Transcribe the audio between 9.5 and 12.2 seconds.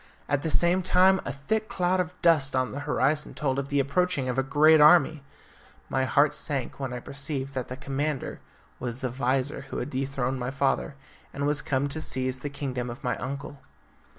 who had dethroned my father, and was come to